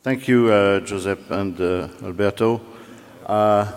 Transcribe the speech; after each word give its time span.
Thank 0.00 0.28
you, 0.28 0.46
uh, 0.46 0.78
Josep 0.78 1.28
and 1.32 1.60
uh, 1.60 1.88
Alberto. 2.04 2.60
Uh, 3.26 3.68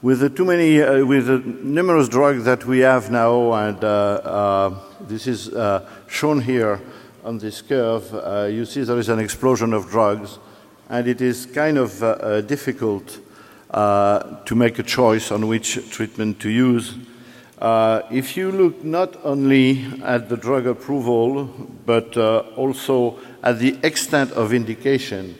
with 0.00 0.20
the 0.20 0.30
too 0.30 0.46
many, 0.46 0.80
uh, 0.80 1.04
with 1.04 1.26
the 1.26 1.40
numerous 1.40 2.08
drugs 2.08 2.44
that 2.44 2.64
we 2.64 2.78
have 2.78 3.10
now, 3.10 3.52
and 3.52 3.84
uh, 3.84 3.86
uh, 3.86 4.80
this 5.02 5.26
is 5.26 5.50
shown 6.08 6.40
here 6.40 6.80
on 7.22 7.36
this 7.36 7.60
curve, 7.60 8.50
you 8.50 8.64
see 8.64 8.82
there 8.82 8.98
is 8.98 9.10
an 9.10 9.18
explosion 9.18 9.74
of 9.74 9.90
drugs, 9.90 10.38
and 10.88 11.06
it 11.06 11.20
is 11.20 11.44
kind 11.44 11.76
of 11.76 11.98
difficult 12.46 13.18
to 13.74 14.54
make 14.54 14.78
a 14.78 14.82
choice 14.82 15.30
on 15.30 15.48
which 15.48 15.90
treatment 15.90 16.40
to 16.40 16.48
use. 16.48 16.94
If 18.10 18.36
you 18.36 18.50
look 18.50 18.82
not 18.82 19.16
only 19.24 19.84
at 20.02 20.28
the 20.28 20.36
drug 20.36 20.66
approval, 20.66 21.44
but 21.86 22.16
also 22.56 23.18
at 23.42 23.58
the 23.58 23.78
extent 23.82 24.32
of 24.32 24.52
indication, 24.52 25.38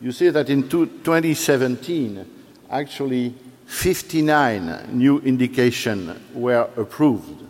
you 0.00 0.12
see 0.12 0.30
that 0.30 0.48
in 0.48 0.68
2017, 0.68 2.24
actually 2.70 3.34
59 3.66 4.88
new 4.92 5.18
indications 5.20 6.18
were 6.34 6.68
approved. 6.76 7.44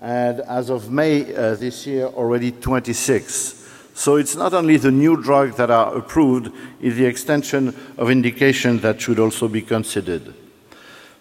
And 0.00 0.40
as 0.40 0.68
of 0.68 0.90
May 0.90 1.34
uh, 1.34 1.54
this 1.54 1.86
year, 1.86 2.06
already 2.06 2.52
26. 2.52 3.66
So 3.94 4.16
it's 4.16 4.36
not 4.36 4.52
only 4.52 4.76
the 4.76 4.90
new 4.90 5.22
drugs 5.22 5.56
that 5.56 5.70
are 5.70 5.96
approved, 5.96 6.52
it's 6.82 6.96
the 6.96 7.06
extension 7.06 7.74
of 7.96 8.10
indication 8.10 8.80
that 8.80 9.00
should 9.00 9.18
also 9.18 9.48
be 9.48 9.62
considered. 9.62 10.34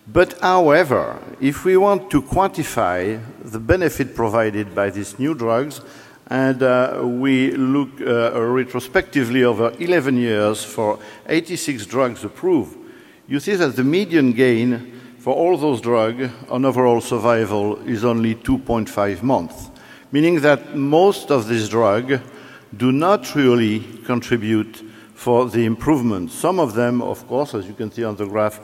But 0.07 0.37
however, 0.41 1.21
if 1.39 1.63
we 1.63 1.77
want 1.77 2.11
to 2.11 2.21
quantify 2.21 3.21
the 3.41 3.59
benefit 3.59 4.15
provided 4.15 4.75
by 4.75 4.89
these 4.89 5.17
new 5.17 5.33
drugs, 5.33 5.79
and 6.27 6.61
uh, 6.61 7.01
we 7.03 7.51
look 7.51 8.01
uh, 8.01 8.41
retrospectively 8.41 9.43
over 9.43 9.73
11 9.79 10.17
years 10.17 10.63
for 10.63 10.99
86 11.27 11.85
drugs 11.85 12.23
approved, 12.23 12.77
you 13.27 13.39
see 13.39 13.55
that 13.55 13.75
the 13.75 13.83
median 13.83 14.33
gain 14.33 14.99
for 15.19 15.33
all 15.33 15.57
those 15.57 15.79
drugs 15.79 16.29
on 16.49 16.65
overall 16.65 16.99
survival 16.99 17.77
is 17.87 18.03
only 18.03 18.35
2.5 18.35 19.23
months, 19.23 19.71
meaning 20.11 20.41
that 20.41 20.75
most 20.75 21.31
of 21.31 21.47
these 21.47 21.69
drugs 21.69 22.19
do 22.75 22.91
not 22.91 23.35
really 23.35 23.79
contribute 24.03 24.83
for 25.13 25.49
the 25.49 25.63
improvement. 25.63 26.31
Some 26.31 26.59
of 26.59 26.73
them, 26.73 27.01
of 27.01 27.25
course, 27.27 27.53
as 27.53 27.65
you 27.65 27.73
can 27.73 27.89
see 27.89 28.03
on 28.03 28.17
the 28.17 28.25
graph, 28.25 28.59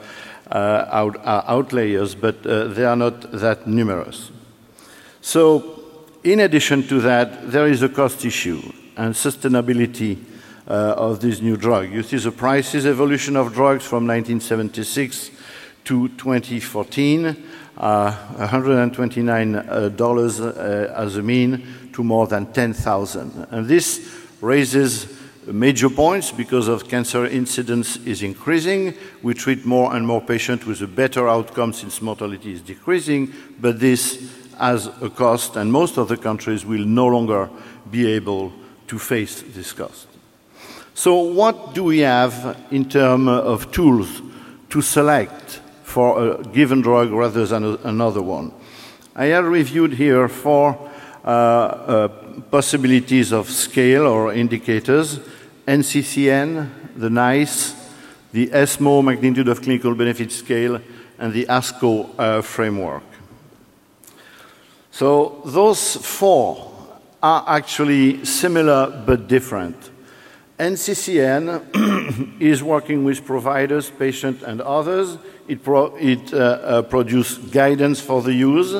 out, 0.51 1.17
are 1.23 1.43
outliers, 1.47 2.15
but 2.15 2.45
uh, 2.45 2.67
they 2.67 2.85
are 2.85 2.95
not 2.95 3.31
that 3.31 3.67
numerous. 3.67 4.31
So 5.21 5.79
in 6.23 6.39
addition 6.39 6.87
to 6.87 7.01
that, 7.01 7.51
there 7.51 7.67
is 7.67 7.83
a 7.83 7.89
cost 7.89 8.25
issue 8.25 8.61
and 8.97 9.13
sustainability 9.13 10.17
uh, 10.67 10.95
of 10.97 11.19
this 11.19 11.41
new 11.41 11.57
drug. 11.57 11.91
You 11.91 12.03
see 12.03 12.17
the 12.17 12.31
prices 12.31 12.85
evolution 12.85 13.35
of 13.35 13.53
drugs 13.53 13.85
from 13.85 14.05
1976 14.05 15.31
to 15.85 16.09
2014, 16.09 17.47
uh, 17.77 18.11
$129 18.37 20.39
uh, 20.39 20.93
as 20.93 21.15
a 21.15 21.21
mean 21.21 21.65
to 21.93 22.03
more 22.03 22.27
than 22.27 22.51
10,000. 22.51 23.47
And 23.49 23.67
this 23.67 24.27
raises 24.41 25.18
major 25.51 25.89
points 25.89 26.31
because 26.31 26.67
of 26.67 26.87
cancer 26.87 27.25
incidence 27.25 27.97
is 27.97 28.23
increasing. 28.23 28.93
We 29.21 29.33
treat 29.33 29.65
more 29.65 29.95
and 29.95 30.05
more 30.05 30.21
patients 30.21 30.65
with 30.65 30.81
a 30.81 30.87
better 30.87 31.27
outcome 31.27 31.73
since 31.73 32.01
mortality 32.01 32.53
is 32.53 32.61
decreasing, 32.61 33.33
but 33.59 33.79
this 33.79 34.31
has 34.57 34.87
a 35.01 35.09
cost, 35.09 35.55
and 35.55 35.71
most 35.71 35.97
of 35.97 36.07
the 36.07 36.17
countries 36.17 36.65
will 36.65 36.85
no 36.85 37.07
longer 37.07 37.49
be 37.89 38.07
able 38.11 38.51
to 38.87 38.99
face 38.99 39.43
this 39.53 39.71
cost. 39.73 40.07
So, 40.93 41.15
what 41.15 41.73
do 41.73 41.85
we 41.85 41.99
have 41.99 42.57
in 42.71 42.89
terms 42.89 43.29
of 43.29 43.71
tools 43.71 44.21
to 44.69 44.81
select 44.81 45.61
for 45.83 46.31
a 46.31 46.43
given 46.43 46.81
drug 46.81 47.11
rather 47.11 47.45
than 47.45 47.77
another 47.83 48.21
one? 48.21 48.51
I 49.15 49.25
have 49.25 49.45
reviewed 49.45 49.93
here 49.93 50.27
four 50.27 50.77
uh, 51.23 51.27
uh, 51.27 52.07
possibilities 52.51 53.31
of 53.31 53.49
scale 53.49 54.07
or 54.07 54.33
indicators 54.33 55.19
NCCN, 55.69 56.67
the 56.95 57.11
NICE, 57.11 57.75
the 58.31 58.51
ESMO 58.51 59.03
magnitude 59.03 59.47
of 59.47 59.61
clinical 59.61 59.93
benefit 59.93 60.31
scale, 60.31 60.81
and 61.19 61.31
the 61.31 61.45
ASCO 61.45 62.09
uh, 62.17 62.41
framework. 62.41 63.03
So 64.89 65.43
those 65.45 65.95
four 65.95 66.71
are 67.21 67.43
actually 67.47 68.25
similar 68.25 69.03
but 69.05 69.27
different. 69.27 69.91
NCCN 70.57 72.39
is 72.41 72.63
working 72.63 73.03
with 73.03 73.23
providers, 73.23 73.91
patients, 73.91 74.41
and 74.41 74.61
others. 74.61 75.19
It, 75.47 75.63
pro 75.63 75.95
it 75.97 76.33
uh, 76.33 76.37
uh, 76.37 76.81
produces 76.81 77.37
guidance 77.37 78.01
for 78.01 78.23
the 78.23 78.33
use, 78.33 78.73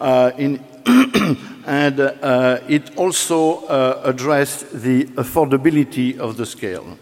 uh, 0.00 0.30
in 0.38 0.64
and 1.66 2.00
uh, 2.00 2.58
it 2.68 2.96
also 2.96 3.64
uh, 3.66 4.00
addressed 4.04 4.70
the 4.72 5.04
affordability 5.16 6.18
of 6.18 6.36
the 6.36 6.46
scale. 6.46 6.98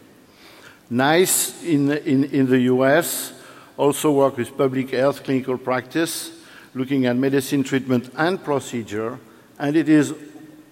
NICE 0.91 1.63
in, 1.65 1.93
in, 1.93 2.25
in 2.25 2.47
the 2.47 2.61
US 2.75 3.33
also 3.77 4.13
work 4.13 4.37
with 4.37 4.57
public 4.57 4.91
health 4.91 5.25
clinical 5.25 5.57
practice 5.57 6.33
looking 6.75 7.07
at 7.07 7.17
medicine 7.17 7.63
treatment 7.63 8.11
and 8.17 8.43
procedure, 8.43 9.19
and 9.59 9.77
it 9.77 9.89
is 9.89 10.15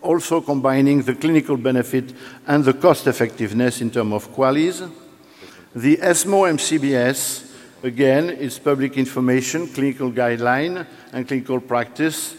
also 0.01 0.41
combining 0.41 1.03
the 1.03 1.15
clinical 1.15 1.57
benefit 1.57 2.13
and 2.47 2.65
the 2.65 2.73
cost 2.73 3.07
effectiveness 3.07 3.81
in 3.81 3.91
terms 3.91 4.13
of 4.13 4.33
QALYs. 4.35 4.91
The 5.75 6.01
ESMO 6.01 6.45
MCBS, 6.45 7.53
again, 7.83 8.31
is 8.31 8.59
public 8.59 8.97
information, 8.97 9.67
clinical 9.69 10.11
guideline, 10.13 10.87
and 11.13 11.27
clinical 11.27 11.61
practice. 11.61 12.37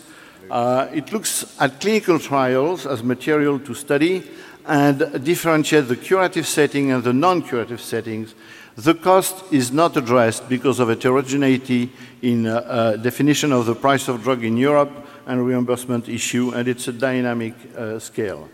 Uh, 0.50 0.88
it 0.94 1.12
looks 1.14 1.56
at 1.60 1.80
clinical 1.80 2.20
trials 2.20 2.86
as 2.86 3.04
material 3.04 3.60
to 3.60 3.74
study 3.74 4.24
and 4.66 5.24
differentiate 5.24 5.88
the 5.88 5.96
curative 5.96 6.48
setting 6.48 6.92
and 6.92 7.04
the 7.04 7.14
non 7.14 7.42
curative 7.42 7.82
settings 7.82 8.36
the 8.80 8.94
cost 8.94 9.52
is 9.52 9.74
not 9.74 9.98
addressed 9.98 10.48
because 10.48 10.80
of 10.80 10.88
heterogeneity 10.88 11.92
in 12.22 12.48
uh, 12.48 12.56
uh, 12.56 12.96
definition 12.96 13.52
of 13.52 13.66
the 13.66 13.76
price 13.76 14.08
of 14.08 14.24
drug 14.24 14.46
in 14.46 14.56
Europe 14.56 15.06
and 15.26 15.46
reimbursement 15.46 16.08
issue, 16.08 16.52
and 16.52 16.66
it's 16.66 16.88
a 16.88 16.94
dynamic 16.94 17.54
uh, 17.76 18.00
scale. 18.00 18.48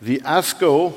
The 0.00 0.20
ASCO 0.20 0.94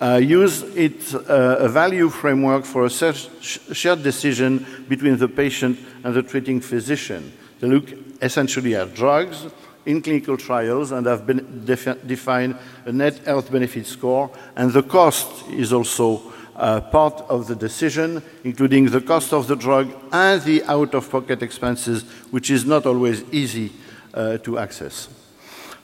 uh, 0.00 0.20
use 0.22 0.62
its 0.74 1.12
uh, 1.12 1.56
a 1.60 1.68
value 1.68 2.08
framework 2.08 2.64
for 2.64 2.86
a 2.86 2.90
shared 2.90 4.02
decision 4.02 4.84
between 4.88 5.18
the 5.18 5.28
patient 5.28 5.78
and 6.02 6.14
the 6.14 6.22
treating 6.22 6.62
physician. 6.62 7.32
They 7.60 7.68
look 7.68 7.92
essentially 8.22 8.74
at 8.74 8.94
drugs 8.94 9.46
in 9.86 10.02
clinical 10.02 10.36
trials 10.36 10.92
and 10.92 11.06
have 11.06 11.26
been 11.26 11.64
defi 11.64 11.94
defined 12.06 12.56
a 12.84 12.92
net 12.92 13.18
health 13.24 13.50
benefit 13.50 13.86
score, 13.86 14.30
and 14.56 14.72
the 14.72 14.82
cost 14.82 15.48
is 15.50 15.72
also 15.72 16.20
uh, 16.56 16.80
part 16.80 17.22
of 17.28 17.46
the 17.46 17.54
decision, 17.54 18.22
including 18.44 18.86
the 18.86 19.00
cost 19.00 19.32
of 19.32 19.46
the 19.46 19.56
drug 19.56 19.92
and 20.12 20.42
the 20.42 20.62
out 20.64 20.94
of 20.94 21.08
pocket 21.10 21.42
expenses, 21.42 22.02
which 22.30 22.50
is 22.50 22.64
not 22.64 22.84
always 22.84 23.22
easy 23.32 23.72
uh, 24.12 24.38
to 24.38 24.58
access. 24.58 25.08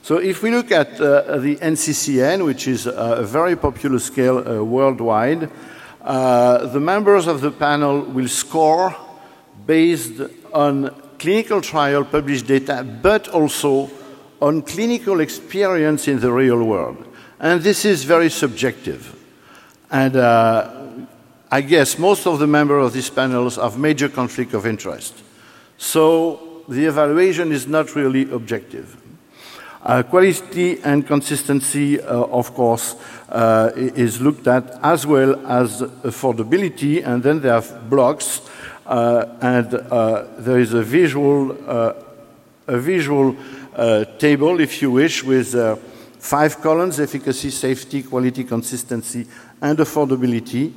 So, 0.01 0.17
if 0.17 0.43
we 0.43 0.51
look 0.51 0.71
at 0.71 1.01
uh, 1.01 1.37
the 1.37 1.55
NCCN, 1.55 2.45
which 2.45 2.67
is 2.67 2.85
a 2.85 3.23
very 3.23 3.55
popular 3.55 3.97
scale 3.99 4.37
uh, 4.37 4.63
worldwide, 4.63 5.49
uh, 6.01 6.67
the 6.67 6.79
members 6.79 7.25
of 7.25 7.41
the 7.41 7.49
panel 7.49 8.01
will 8.01 8.27
score 8.27 8.95
based 9.65 10.21
on 10.53 10.93
clinical 11.19 11.61
trial 11.61 12.03
published 12.03 12.47
data, 12.47 12.83
but 13.01 13.27
also 13.27 13.89
on 14.41 14.61
clinical 14.61 15.19
experience 15.19 16.07
in 16.07 16.19
the 16.19 16.31
real 16.31 16.63
world. 16.63 16.97
And 17.39 17.61
this 17.61 17.85
is 17.85 18.03
very 18.03 18.29
subjective. 18.29 19.15
And 19.91 20.15
uh, 20.15 20.85
I 21.51 21.61
guess 21.61 21.97
most 21.99 22.27
of 22.27 22.39
the 22.39 22.47
members 22.47 22.85
of 22.85 22.93
these 22.93 23.09
panels 23.09 23.55
have 23.55 23.77
major 23.77 24.09
conflict 24.09 24.53
of 24.53 24.65
interest. 24.65 25.13
So 25.77 26.63
the 26.67 26.85
evaluation 26.85 27.51
is 27.51 27.67
not 27.67 27.95
really 27.95 28.29
objective. 28.31 28.97
Uh, 29.83 30.01
quality 30.01 30.81
and 30.83 31.05
consistency, 31.05 32.01
uh, 32.01 32.23
of 32.23 32.55
course, 32.55 32.95
uh, 33.29 33.69
is 33.75 34.19
looked 34.19 34.47
at 34.47 34.79
as 34.81 35.05
well 35.05 35.35
as 35.45 35.81
affordability, 36.03 37.05
and 37.05 37.21
then 37.21 37.39
there 37.39 37.53
are 37.53 37.61
blocks, 37.87 38.41
and 38.85 39.73
uh, 39.73 40.25
there 40.37 40.59
is 40.59 40.73
a 40.73 40.83
visual, 40.83 41.51
a 42.67 42.77
visual 42.77 43.35
table, 44.19 44.59
if 44.59 44.81
you 44.81 44.91
wish, 44.91 45.23
with 45.23 45.55
five 46.19 46.61
columns: 46.61 46.99
efficacy, 46.99 47.49
safety, 47.49 48.03
quality, 48.03 48.43
consistency, 48.43 49.27
and 49.61 49.77
affordability, 49.77 50.73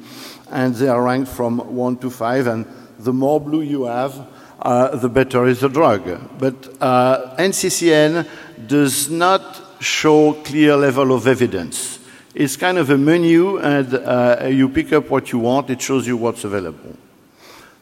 and 0.50 0.74
they 0.74 0.88
are 0.88 1.02
ranked 1.02 1.30
from 1.30 1.58
one 1.74 1.96
to 1.98 2.10
five, 2.10 2.46
and 2.46 2.66
the 2.98 3.12
more 3.12 3.40
blue 3.40 3.62
you 3.62 3.84
have, 3.84 4.26
uh, 4.60 4.96
the 4.96 5.08
better 5.08 5.46
is 5.46 5.60
the 5.60 5.68
drug. 5.68 6.02
But 6.38 6.76
uh, 6.80 7.36
NCCN 7.36 8.26
does 8.66 9.08
not 9.10 9.42
show 9.80 10.32
clear 10.32 10.76
level 10.76 11.12
of 11.12 11.26
evidence. 11.26 12.00
It's 12.34 12.56
kind 12.56 12.78
of 12.78 12.90
a 12.90 12.98
menu, 12.98 13.58
and 13.58 13.94
uh, 13.94 14.48
you 14.50 14.68
pick 14.68 14.92
up 14.92 15.10
what 15.10 15.32
you 15.32 15.38
want. 15.38 15.70
It 15.70 15.80
shows 15.80 16.06
you 16.06 16.16
what's 16.16 16.44
available. 16.44 16.96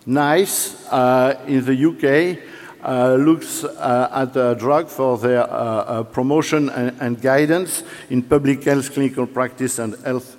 NICE 0.06 0.86
uh, 0.86 1.34
in 1.48 1.64
the 1.64 1.74
UK 1.74 2.38
uh, 2.84 3.16
looks 3.16 3.64
uh, 3.64 4.08
at 4.14 4.36
a 4.36 4.54
drug 4.54 4.88
for 4.88 5.18
their 5.18 5.42
uh, 5.42 5.46
uh, 5.46 6.02
promotion 6.04 6.68
and, 6.70 6.96
and, 7.00 7.20
guidance 7.20 7.82
in 8.08 8.22
public 8.22 8.62
health, 8.62 8.92
clinical 8.94 9.26
practice, 9.26 9.80
and 9.80 9.96
health 10.04 10.36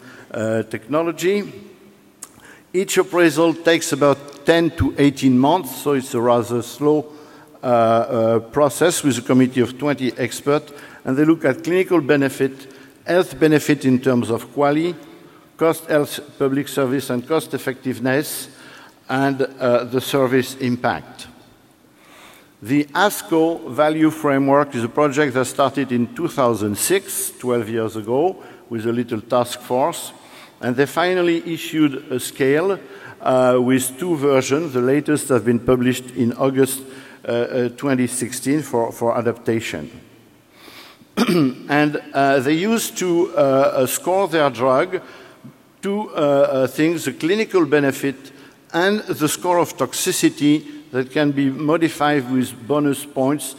technology. 0.70 1.52
Each 2.74 2.98
appraisal 2.98 3.54
takes 3.54 3.92
about 3.92 4.46
10 4.46 4.72
to 4.78 4.96
18 4.98 5.38
months, 5.38 5.82
so 5.82 5.94
it's 5.94 6.14
a 6.14 6.22
rather 6.22 6.62
slow 6.62 7.12
process 8.52 9.04
with 9.04 9.18
a 9.18 9.22
committee 9.22 9.62
of 9.62 9.78
20 9.78 10.18
experts, 10.18 10.72
and 11.04 11.18
they 11.18 11.26
look 11.26 11.44
at 11.44 11.64
clinical 11.64 12.00
benefit, 12.02 12.72
health 13.06 13.38
benefit 13.40 13.84
in 13.84 14.00
terms 14.00 14.30
of 14.30 14.54
quality, 14.54 14.96
cost 15.58 15.86
health 15.88 16.20
public 16.38 16.68
service 16.68 17.10
and 17.10 17.28
cost 17.28 17.54
effectiveness, 17.54 18.50
and 19.10 19.42
uh, 19.42 19.84
the 19.86 20.02
service 20.02 20.56
impact. 20.56 21.28
The 22.62 22.86
ASCO 22.86 23.70
Value 23.70 24.10
Framework 24.10 24.74
is 24.74 24.84
a 24.84 24.90
project 24.90 25.36
that 25.36 25.46
started 25.46 25.92
in 25.92 26.16
2006, 26.16 27.32
12 27.38 27.70
years 27.70 27.96
ago, 27.96 28.44
with 28.70 28.86
a 28.88 28.92
little 28.92 29.22
task 29.22 29.62
force, 29.62 30.12
and 30.60 30.76
they 30.76 30.88
finally 30.88 31.54
issued 31.54 32.12
a 32.12 32.20
scale 32.20 32.80
uh, 33.22 33.60
with 33.62 34.00
two 34.00 34.16
versions. 34.16 34.74
The 34.74 34.82
latest 34.82 35.30
have 35.30 35.46
been 35.46 35.60
published 35.60 36.12
in 36.12 36.34
August 36.34 36.82
uh, 37.28 37.32
uh 37.32 37.70
2016 37.70 38.62
for, 38.62 38.92
for 38.92 39.18
adaptation. 39.18 39.92
and 41.28 42.02
uh, 42.14 42.40
they 42.40 42.54
used 42.54 42.98
to 42.98 43.36
uh, 43.36 43.86
score 43.86 44.28
their 44.28 44.50
drug 44.50 45.02
two 45.82 46.10
things, 46.70 47.06
the 47.06 47.14
clinical 47.14 47.66
benefit 47.66 48.32
and 48.74 49.00
the 49.02 49.28
score 49.28 49.60
of 49.60 49.78
toxicity 49.78 50.92
that 50.92 51.12
can 51.12 51.32
be 51.32 51.50
modified 51.50 52.30
with 52.32 52.68
bonus 52.68 53.06
points 53.06 53.56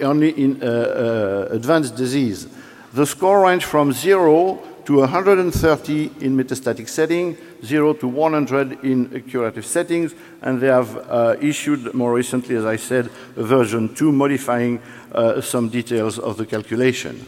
only 0.00 0.30
in 0.30 0.62
uh, 0.62 0.66
uh, 0.66 1.54
advanced 1.54 1.96
disease. 1.96 2.48
The 2.92 3.06
score 3.06 3.42
range 3.42 3.64
from 3.64 3.92
0 3.92 4.62
to 4.84 4.98
130 4.98 6.10
in 6.20 6.36
metastatic 6.36 6.88
setting, 6.88 7.36
0 7.64 7.94
to 7.94 8.08
100 8.08 8.84
in 8.84 9.22
curative 9.28 9.64
settings, 9.64 10.14
and 10.42 10.60
they 10.60 10.66
have 10.66 10.96
uh, 11.08 11.36
issued 11.40 11.94
more 11.94 12.12
recently, 12.12 12.56
as 12.56 12.64
I 12.64 12.76
said, 12.76 13.08
a 13.36 13.42
version 13.42 13.94
2 13.94 14.12
modifying 14.12 14.80
uh, 15.12 15.40
some 15.40 15.68
details 15.68 16.18
of 16.18 16.36
the 16.36 16.46
calculation. 16.46 17.26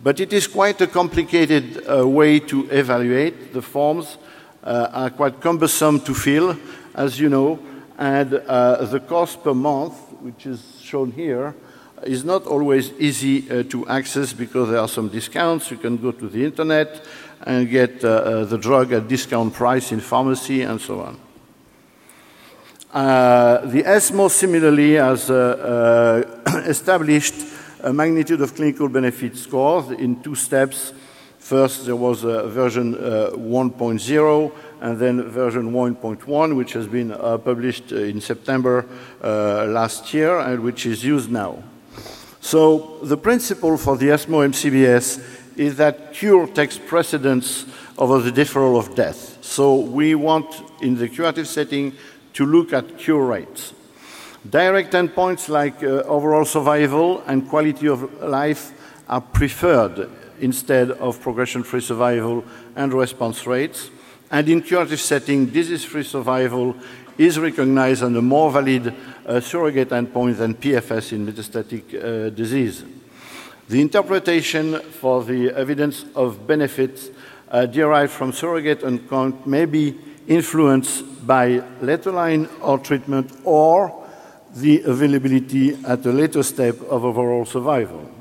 But 0.00 0.20
it 0.20 0.32
is 0.32 0.46
quite 0.46 0.80
a 0.80 0.86
complicated 0.86 1.84
uh, 1.88 2.06
way 2.06 2.38
to 2.40 2.68
evaluate 2.70 3.52
the 3.52 3.62
forms 3.62 4.16
uh, 4.64 4.88
are 4.92 5.10
quite 5.10 5.40
cumbersome 5.40 6.00
to 6.00 6.14
fill, 6.14 6.56
as 6.94 7.18
you 7.18 7.28
know, 7.28 7.58
and 7.98 8.34
uh, 8.34 8.84
the 8.84 9.00
cost 9.00 9.42
per 9.42 9.54
month, 9.54 9.94
which 10.20 10.46
is 10.46 10.80
shown 10.80 11.10
here, 11.12 11.54
is 12.04 12.24
not 12.24 12.46
always 12.46 12.92
easy 12.98 13.50
uh, 13.50 13.62
to 13.64 13.86
access 13.88 14.32
because 14.32 14.70
there 14.70 14.80
are 14.80 14.88
some 14.88 15.08
discounts. 15.08 15.70
You 15.70 15.78
can 15.78 15.96
go 15.96 16.12
to 16.12 16.28
the 16.28 16.44
internet 16.44 17.04
and 17.44 17.68
get 17.68 18.04
uh, 18.04 18.08
uh, 18.08 18.44
the 18.44 18.58
drug 18.58 18.92
at 18.92 19.08
discount 19.08 19.52
price 19.52 19.92
in 19.92 20.00
pharmacy 20.00 20.62
and 20.62 20.80
so 20.80 21.00
on. 21.00 21.20
Uh, 22.92 23.66
the 23.66 23.84
ESMO 23.84 24.28
similarly 24.28 24.94
has 24.94 25.28
established 26.66 27.34
a 27.82 27.92
magnitude 27.92 28.40
of 28.40 28.54
clinical 28.54 28.88
benefit 28.88 29.36
scores 29.36 29.90
in 29.90 30.20
two 30.22 30.34
steps 30.34 30.92
First, 31.48 31.86
there 31.86 31.96
was 31.96 32.24
a 32.24 32.46
version 32.46 32.94
uh, 32.94 33.30
1.0 33.32 34.52
and 34.82 34.98
then 34.98 35.22
version 35.30 35.72
1.1, 35.72 36.54
which 36.54 36.74
has 36.74 36.86
been 36.86 37.10
uh, 37.10 37.38
published 37.38 37.90
in 37.90 38.20
September 38.20 38.84
uh, 39.24 39.64
last 39.64 40.12
year 40.12 40.40
and 40.40 40.62
which 40.62 40.84
is 40.84 41.02
used 41.02 41.30
now. 41.30 41.62
So 42.42 42.98
the 43.02 43.16
principle 43.16 43.78
for 43.78 43.96
the 43.96 44.10
ESMO 44.10 44.46
MCBS 44.46 45.56
is 45.56 45.76
that 45.78 46.12
cure 46.12 46.46
takes 46.48 46.76
precedence 46.76 47.64
over 47.96 48.20
the 48.20 48.30
deferral 48.30 48.78
of 48.78 48.94
death. 48.94 49.38
So 49.42 49.76
we 49.76 50.14
want, 50.14 50.54
in 50.82 50.98
the 50.98 51.08
curative 51.08 51.48
setting, 51.48 51.94
to 52.34 52.44
look 52.44 52.74
at 52.74 52.98
cure 52.98 53.24
rates. 53.24 53.72
Direct 54.50 54.92
endpoints 54.92 55.48
like 55.48 55.82
uh, 55.82 56.02
overall 56.02 56.44
survival 56.44 57.22
and 57.26 57.48
quality 57.48 57.88
of 57.88 58.22
life 58.22 58.70
are 59.08 59.22
preferred 59.22 60.10
instead 60.40 60.90
of 60.90 61.20
progression-free 61.20 61.80
survival 61.80 62.44
and 62.76 62.92
response 62.92 63.46
rates. 63.46 63.90
And 64.30 64.48
in 64.48 64.62
curative 64.62 65.00
setting, 65.00 65.46
disease-free 65.46 66.04
survival 66.04 66.76
is 67.16 67.38
recognized 67.38 68.02
as 68.02 68.14
a 68.14 68.22
more 68.22 68.50
valid 68.50 68.94
uh, 69.26 69.40
surrogate 69.40 69.88
endpoint 69.88 70.36
than 70.36 70.54
PFS 70.54 71.12
in 71.12 71.26
metastatic 71.26 71.94
uh, 71.94 72.30
disease. 72.30 72.84
The 73.68 73.80
interpretation 73.80 74.80
for 74.80 75.24
the 75.24 75.50
evidence 75.50 76.04
of 76.14 76.46
benefits 76.46 77.10
uh, 77.50 77.66
derived 77.66 78.12
from 78.12 78.32
surrogate 78.32 78.80
endpoint 78.80 79.46
may 79.46 79.64
be 79.64 79.98
influenced 80.26 81.26
by 81.26 81.62
later 81.80 82.12
line 82.12 82.48
or 82.62 82.78
treatment 82.78 83.32
or 83.44 84.06
the 84.54 84.82
availability 84.82 85.74
at 85.84 86.04
a 86.06 86.12
later 86.12 86.42
step 86.42 86.80
of 86.82 87.04
overall 87.04 87.44
survival. 87.44 88.17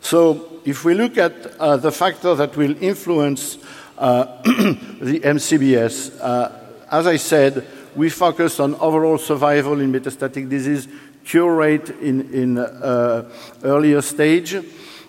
So 0.00 0.60
if 0.64 0.84
we 0.84 0.94
look 0.94 1.18
at 1.18 1.46
uh, 1.58 1.76
the 1.76 1.92
factor 1.92 2.34
that 2.34 2.56
will 2.56 2.80
influence 2.82 3.58
uh, 3.96 4.42
the 4.42 5.20
MCBS, 5.20 6.18
uh, 6.20 6.52
as 6.90 7.06
I 7.06 7.16
said, 7.16 7.66
we 7.96 8.10
focus 8.10 8.60
on 8.60 8.74
overall 8.76 9.18
survival 9.18 9.80
in 9.80 9.92
metastatic 9.92 10.48
disease, 10.48 10.88
cure 11.24 11.54
rate 11.54 11.90
in, 11.90 12.32
in 12.32 12.58
uh, 12.58 13.28
earlier 13.64 14.00
stage, 14.00 14.56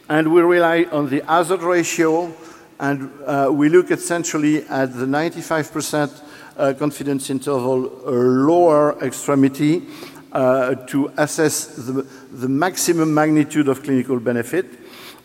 and 0.09 0.33
we 0.33 0.41
rely 0.41 0.86
on 0.91 1.07
the 1.09 1.21
hazard 1.21 1.62
ratio, 1.62 2.33
and 2.80 3.12
uh, 3.25 3.50
we 3.51 3.69
look 3.69 3.91
essentially 3.91 4.63
at 4.68 4.94
the 4.94 5.06
95% 5.06 6.21
uh, 6.57 6.74
confidence 6.74 7.30
interval 7.30 7.81
lower 8.06 9.01
extremity 9.03 9.88
to 10.34 11.12
assess 11.18 11.68
the, 11.76 12.06
the 12.31 12.50
maximum 12.50 13.14
magnitude 13.14 13.68
of 13.68 13.84
clinical 13.84 14.20
benefit. 14.20 14.66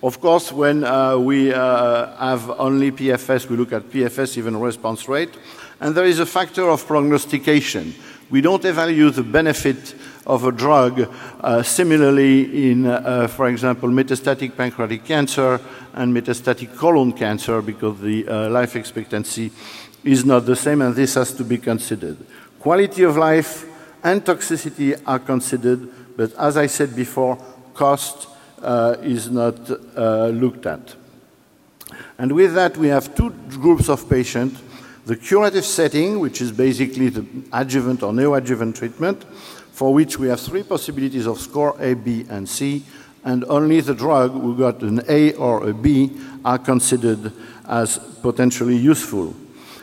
Of 0.04 0.20
course, 0.20 0.52
when 0.52 0.84
uh, 0.84 1.16
we 1.16 1.50
uh, 1.50 2.14
have 2.16 2.50
only 2.60 2.92
PFS, 2.92 3.48
we 3.48 3.56
look 3.56 3.72
at 3.72 3.84
PFS, 3.84 4.36
even 4.36 4.60
response 4.60 5.08
rate. 5.08 5.30
And 5.80 5.94
there 5.94 6.04
is 6.04 6.18
a 6.18 6.26
factor 6.26 6.68
of 6.68 6.86
prognostication. 6.86 7.94
We 8.28 8.42
don't 8.42 8.64
evaluate 8.66 9.14
the 9.14 9.22
benefit 9.22 9.94
of 10.26 10.44
a 10.44 10.52
drug 10.52 11.10
uh, 11.40 11.62
similarly 11.62 12.70
in, 12.70 12.86
uh, 12.86 13.28
for 13.28 13.48
example, 13.48 13.88
metastatic 13.88 14.56
pancreatic 14.56 15.04
cancer 15.04 15.60
and 15.94 16.14
metastatic 16.14 16.76
colon 16.76 17.12
cancer 17.12 17.62
because 17.62 17.98
the 18.00 18.28
uh, 18.28 18.50
life 18.50 18.76
expectancy 18.76 19.52
is 20.02 20.24
not 20.26 20.44
the 20.44 20.56
same, 20.56 20.82
and 20.82 20.94
this 20.94 21.14
has 21.14 21.32
to 21.32 21.44
be 21.44 21.56
considered. 21.56 22.18
Quality 22.58 23.04
of 23.04 23.16
life 23.16 23.64
and 24.04 24.24
toxicity 24.24 25.00
are 25.06 25.18
considered, 25.18 25.88
but 26.16 26.32
as 26.34 26.56
I 26.56 26.66
said 26.66 26.94
before, 26.94 27.36
cost 27.72 28.28
uh, 28.62 28.96
is 29.02 29.30
not 29.30 29.58
uh, 29.96 30.28
looked 30.28 30.66
at. 30.66 30.94
And 32.18 32.32
with 32.32 32.54
that, 32.54 32.76
we 32.76 32.88
have 32.88 33.14
two 33.14 33.30
groups 33.48 33.88
of 33.88 34.08
patients. 34.08 34.62
The 35.06 35.16
curative 35.16 35.64
setting, 35.64 36.20
which 36.20 36.40
is 36.40 36.52
basically 36.52 37.08
the 37.08 37.26
adjuvant 37.52 38.02
or 38.02 38.12
neoadjuvant 38.12 38.76
treatment, 38.76 39.24
for 39.72 39.92
which 39.92 40.18
we 40.18 40.28
have 40.28 40.40
three 40.40 40.62
possibilities 40.62 41.26
of 41.26 41.40
score 41.40 41.74
A, 41.80 41.94
B, 41.94 42.24
and 42.28 42.48
C, 42.48 42.84
and 43.24 43.44
only 43.46 43.80
the 43.80 43.94
drug 43.94 44.32
who 44.32 44.56
got 44.56 44.82
an 44.82 45.02
A 45.08 45.32
or 45.34 45.68
a 45.68 45.74
B 45.74 46.10
are 46.44 46.58
considered 46.58 47.32
as 47.66 47.98
potentially 48.22 48.76
useful. 48.76 49.34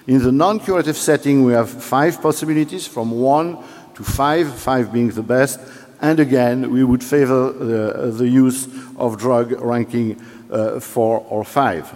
In 0.07 0.23
the 0.23 0.31
non-curative 0.31 0.97
setting, 0.97 1.43
we 1.43 1.53
have 1.53 1.69
five 1.69 2.21
possibilities 2.21 2.87
from 2.87 3.11
one 3.11 3.57
to 4.03 4.11
five, 4.11 4.53
five 4.53 4.91
being 4.91 5.09
the 5.09 5.23
best, 5.23 5.59
and 6.01 6.19
again, 6.19 6.71
we 6.71 6.83
would 6.83 7.03
favor 7.03 7.51
the, 7.51 8.11
the 8.11 8.27
use 8.27 8.67
of 8.97 9.17
drug 9.17 9.51
ranking 9.61 10.19
uh, 10.51 10.79
four 10.79 11.25
or 11.29 11.43
five. 11.43 11.93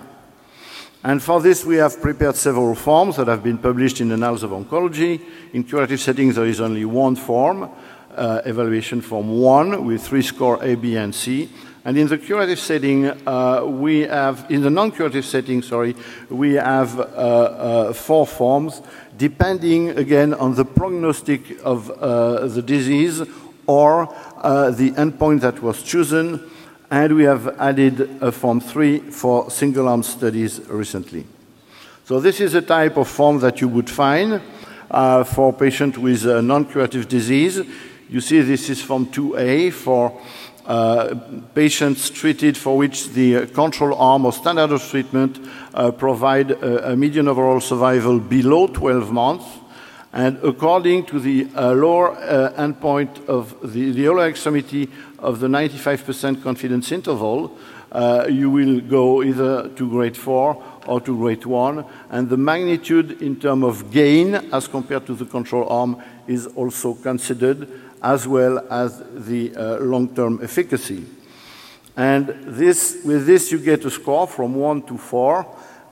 And 1.04 1.22
for 1.22 1.42
this, 1.42 1.66
we 1.66 1.76
have 1.78 2.02
prepared 2.02 2.36
several 2.36 2.76
forms 2.76 3.18
that 3.18 3.28
have 3.28 3.44
been 3.44 3.58
published 3.58 4.02
in 4.02 4.10
the 4.10 4.16
Annals 4.16 4.44
of 4.44 4.52
Oncology. 4.52 5.22
In 5.54 5.64
curative 5.64 6.00
settings, 6.00 6.36
there 6.36 6.46
is 6.46 6.60
only 6.60 6.86
one 6.86 7.16
form, 7.16 7.70
uh, 8.16 8.42
evaluation 8.46 9.02
form 9.02 9.30
one, 9.30 9.86
with 9.86 10.06
three 10.06 10.24
score 10.24 10.64
A, 10.64 10.76
B, 10.76 10.96
and 10.96 11.14
C. 11.14 11.50
And 11.86 12.00
in 12.00 12.08
the 12.08 12.18
curative 12.18 12.58
setting, 12.58 13.06
uh, 13.28 13.64
we 13.64 14.02
have, 14.02 14.48
in 14.50 14.64
the 14.64 14.72
non-curative 14.72 15.24
setting, 15.24 15.62
sorry, 15.62 15.96
we 16.32 16.56
have 16.56 17.00
uh, 17.00 17.04
uh, 17.04 17.94
four 17.94 18.26
forms, 18.26 18.82
depending 19.16 19.92
again 19.92 20.34
on 20.34 20.56
the 20.56 20.66
prognostic 20.66 21.62
of 21.64 21.92
uh, 21.92 22.48
the 22.48 22.64
disease 22.64 23.22
or 23.68 24.12
uh, 24.38 24.72
the 24.72 24.92
endpoint 24.94 25.42
that 25.42 25.62
was 25.62 25.84
chosen, 25.84 26.50
and 26.90 27.16
we 27.16 27.24
have 27.24 27.48
added 27.60 28.18
a 28.20 28.32
Form 28.32 28.60
3 28.60 29.00
for 29.12 29.52
single-arm 29.52 30.02
studies 30.02 30.62
recently. 30.68 31.28
So 32.06 32.20
this 32.20 32.42
is 32.42 32.56
a 32.56 32.64
type 32.64 32.98
of 32.98 33.08
form 33.08 33.40
that 33.42 33.62
you 33.62 33.68
would 33.68 33.92
find 33.92 34.42
uh, 34.90 35.24
for 35.24 35.54
patients 35.54 36.00
with 36.00 36.26
non-curative 36.26 37.08
disease. 37.08 37.62
You 38.10 38.22
see 38.22 38.42
this 38.42 38.70
is 38.72 38.82
Form 38.82 39.06
2A 39.08 39.72
for 39.72 40.20
patients 41.54 42.10
treated 42.10 42.58
for 42.58 42.78
which 42.78 43.10
the 43.10 43.46
control 43.48 43.94
arm 43.96 44.26
or 44.26 44.34
standard 44.34 44.72
of 44.72 44.82
treatment 44.82 45.40
uh, 45.74 45.92
provide 45.92 46.52
a, 46.52 46.92
a, 46.92 46.96
median 46.96 47.28
overall 47.28 47.60
survival 47.60 48.20
below 48.20 48.68
12 48.68 49.12
months. 49.12 49.46
And 50.12 50.38
according 50.44 51.06
to 51.08 51.20
the 51.20 51.48
uh, 51.56 51.74
lower 51.74 52.12
uh, 52.12 52.54
endpoint 52.58 53.28
of 53.28 53.56
the, 53.62 53.92
the 53.92 54.08
lower 54.08 54.28
extremity 54.28 54.90
of 55.20 55.40
the 55.40 55.48
95% 55.48 56.42
confidence 56.42 56.92
interval, 56.92 57.58
uh, 57.92 58.26
you 58.30 58.50
will 58.50 58.82
go 58.82 59.24
either 59.24 59.70
to 59.70 59.90
grade 59.90 60.18
4 60.18 60.64
or 60.88 61.02
to 61.02 61.18
grade 61.18 61.46
1. 61.46 61.86
And 62.10 62.30
the 62.30 62.38
magnitude 62.38 63.22
in 63.22 63.40
terms 63.40 63.64
of 63.64 63.92
gain 63.92 64.36
as 64.54 64.68
compared 64.68 65.06
to 65.08 65.16
the 65.16 65.26
control 65.26 65.68
arm 65.70 66.02
is 66.28 66.48
also 66.48 66.94
considered, 66.94 67.68
as 68.06 68.28
well 68.28 68.64
as 68.70 69.02
the 69.26 69.52
uh, 69.56 69.80
long-term 69.80 70.40
efficacy. 70.44 71.04
And 71.98 72.28
this, 72.46 73.02
with 73.04 73.26
this, 73.26 73.52
you 73.52 73.58
get 73.58 73.84
a 73.84 73.90
score 73.90 74.28
from 74.28 74.54
1 74.54 74.84
to 74.84 74.98
4, 74.98 75.48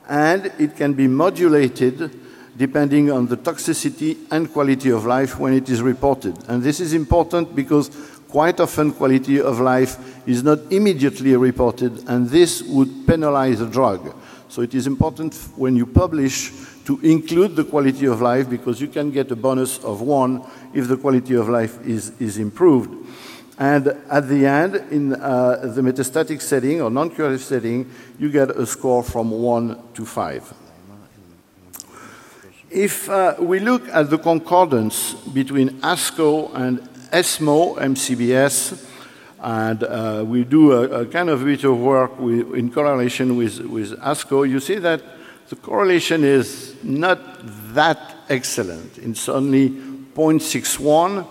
and 0.07 0.45
it 0.59 0.75
can 0.75 0.93
be 0.93 1.07
modulated 1.07 2.19
depending 2.55 3.09
on 3.09 3.25
the 3.25 3.37
toxicity 3.37 4.15
and 4.29 4.53
quality 4.53 4.91
of 4.91 5.07
life 5.07 5.39
when 5.39 5.53
it 5.53 5.67
is 5.69 5.81
reported. 5.81 6.37
And 6.47 6.61
this 6.61 6.79
is 6.79 6.93
important 6.93 7.55
because 7.55 7.89
quite 8.27 8.59
often 8.59 8.91
quality 8.91 9.41
of 9.41 9.59
life 9.59 9.97
is 10.27 10.43
not 10.43 10.59
immediately 10.71 11.35
reported, 11.35 12.07
and 12.07 12.29
this 12.29 12.61
would 12.61 13.07
penalize 13.07 13.59
a 13.59 13.65
drug. 13.65 14.15
So 14.49 14.61
it 14.61 14.75
is 14.75 14.85
important 14.85 15.33
when 15.55 15.75
you 15.75 15.87
publish 15.87 16.51
to 16.85 16.99
include 16.99 17.55
the 17.55 17.63
quality 17.63 18.05
of 18.05 18.21
life 18.21 18.49
because 18.49 18.81
you 18.81 18.87
can 18.87 19.11
get 19.11 19.31
a 19.31 19.35
bonus 19.35 19.77
of 19.79 20.01
one 20.01 20.43
if 20.73 20.87
the 20.87 20.97
quality 20.97 21.35
of 21.35 21.47
life 21.47 21.79
is, 21.85 22.11
is 22.19 22.37
improved. 22.37 23.07
And 23.57 23.87
at 24.09 24.27
the 24.27 24.45
end, 24.45 24.75
in 24.91 25.13
uh, 25.13 25.71
the 25.75 25.81
metastatic 25.81 26.41
setting 26.41 26.81
or 26.81 26.89
non 26.89 27.11
curative 27.11 27.41
setting, 27.41 27.89
you 28.17 28.31
get 28.31 28.49
a 28.49 28.65
score 28.65 29.03
from 29.03 29.29
1 29.31 29.79
to 29.93 30.05
5. 30.05 30.53
If 32.71 33.07
uh, 33.07 33.35
we 33.39 33.59
look 33.59 33.87
at 33.89 34.09
the 34.09 34.17
concordance 34.17 35.13
between 35.13 35.69
ASCO 35.81 36.53
and 36.55 36.89
ESMO, 37.11 37.75
MCBS, 37.75 38.89
and 39.39 39.83
uh, 39.83 40.23
we 40.25 40.43
do 40.43 40.71
a, 40.71 41.01
a, 41.01 41.05
kind 41.05 41.29
of 41.29 41.43
bit 41.43 41.63
of 41.63 41.77
work 41.77 42.17
with, 42.17 42.55
in 42.55 42.71
correlation 42.71 43.37
with, 43.37 43.59
with 43.59 43.91
ASCO, 43.99 44.49
you 44.49 44.59
see 44.59 44.79
that 44.79 45.01
the 45.49 45.55
correlation 45.55 46.23
is 46.23 46.75
not 46.83 47.19
that 47.73 48.15
excellent. 48.29 48.97
It's 48.97 49.29
only 49.29 49.69
0.61. 49.69 51.27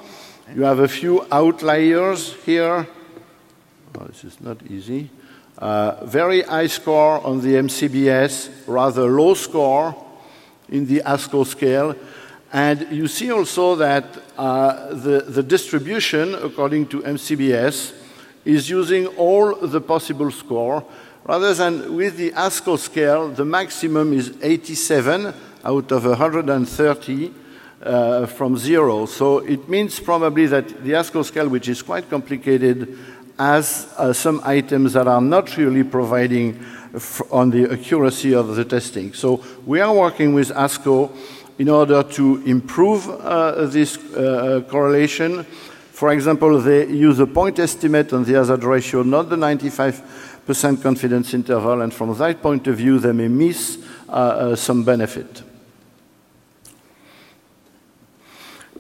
You 0.55 0.63
have 0.63 0.81
a 0.81 0.89
few 0.89 1.27
outliers 1.31 2.35
here. 2.45 2.87
Oh, 3.99 4.05
this 4.05 4.25
is 4.25 4.41
not 4.41 4.59
easy. 4.69 5.11
Uh, 5.59 6.05
very 6.05 6.43
high 6.43 6.67
score 6.67 7.25
on 7.25 7.41
the 7.41 7.55
MCBS, 7.55 8.51
rather 8.67 9.05
low 9.11 9.35
score 9.35 9.95
in 10.69 10.87
the 10.87 11.03
ASCO 11.05 11.47
scale. 11.47 11.95
And 12.53 12.87
you 12.91 13.07
see 13.07 13.31
also 13.31 13.77
that 13.77 14.05
uh, 14.37 14.95
the, 14.95 15.25
the 15.27 15.43
distribution, 15.43 16.35
according 16.35 16.89
to 16.89 17.01
MCBS, 17.01 17.95
is 18.45 18.69
using 18.69 19.07
all 19.19 19.55
the 19.55 19.81
possible 19.81 20.31
score, 20.31 20.85
rather 21.25 21.55
than 21.55 21.97
with 21.97 22.17
the 22.17 22.33
ASCO 22.33 22.79
scale, 22.79 23.29
the 23.29 23.45
maximum 23.45 24.13
is 24.13 24.35
87 24.43 25.33
out 25.65 25.93
of 25.93 26.05
130 26.05 27.35
uh, 27.83 28.27
from 28.27 28.57
zero. 28.57 29.07
So 29.07 29.39
it 29.39 29.69
means 29.69 30.01
probably 30.01 30.47
that 30.47 30.69
the 30.85 30.93
ASCO 30.93 31.25
scale, 31.25 31.49
which 31.49 31.69
is 31.69 31.83
quite 31.83 32.09
complicated, 32.09 32.99
has 33.39 33.93
uh, 33.97 34.13
some 34.13 34.41
items 34.45 34.93
that 34.93 35.09
are 35.09 35.21
not 35.21 35.57
really 35.57 35.85
providing 35.85 36.65
on 37.31 37.51
the 37.51 37.73
accuracy 37.73 38.35
of 38.35 38.55
the 38.55 38.65
testing. 38.65 39.15
So 39.15 39.43
we 39.65 39.81
are 39.81 39.95
working 39.95 40.35
with 40.35 40.51
ASCO 40.51 41.11
in 41.59 41.69
order 41.69 42.03
to 42.03 42.43
improve 42.45 43.09
uh, 43.09 43.67
this 43.67 43.97
uh, 43.97 44.63
correlation. 44.69 45.47
For 46.03 46.13
example, 46.13 46.61
they 46.61 46.89
use 46.89 47.21
a 47.21 47.29
point 47.29 47.61
estimate 47.61 48.13
on 48.13 48.25
the 48.25 48.33
hazard 48.33 48.65
ratio, 48.65 49.05
not 49.05 49.29
the 49.29 49.37
95% 49.37 50.83
confidence 50.83 51.33
interval, 51.33 51.81
and 51.81 51.95
from 51.95 52.19
that 52.19 52.43
point 52.43 52.67
of 52.67 52.77
view, 52.77 52.99
they 52.99 53.13
may 53.13 53.29
miss 53.29 53.79
uh, 54.09 54.13
uh, 54.13 54.57
some 54.57 54.83
benefit. 54.83 55.45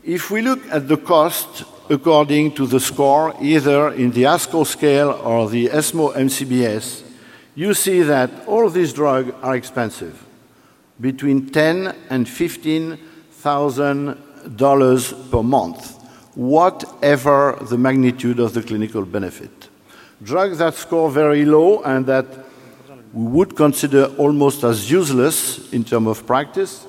If 0.02 0.32
we 0.32 0.42
look 0.42 0.66
at 0.72 0.88
the 0.88 0.96
cost 0.96 1.62
according 1.88 2.56
to 2.56 2.66
the 2.66 2.80
score, 2.80 3.36
either 3.40 3.92
in 3.92 4.10
the 4.10 4.24
ASCO 4.24 4.66
scale 4.66 5.12
or 5.22 5.48
the 5.48 5.70
ESMO 5.70 6.14
MCBS, 6.14 7.04
you 7.54 7.72
see 7.72 8.02
that 8.02 8.30
all 8.48 8.68
these 8.68 8.92
drugs 8.92 9.32
are 9.42 9.54
expensive 9.54 10.26
between 11.00 11.50
ten 11.50 11.94
and 12.10 12.28
fifteen 12.28 12.98
thousand 13.30 14.18
dollars 14.56 15.12
per 15.30 15.44
month, 15.44 16.01
whatever 16.34 17.58
the 17.62 17.78
magnitude 17.78 18.38
of 18.40 18.54
the 18.54 18.62
clinical 18.62 19.04
benefit. 19.04 19.68
Drugs 20.22 20.58
that 20.58 20.74
score 20.74 21.10
very 21.10 21.44
low 21.44 21.82
and 21.82 22.06
that 22.06 22.26
we 23.12 23.30
would 23.30 23.56
consider 23.56 24.06
almost 24.16 24.64
as 24.64 24.90
useless 24.90 25.72
in 25.72 25.84
terms 25.84 26.08
of 26.08 26.26
practice, 26.26 26.84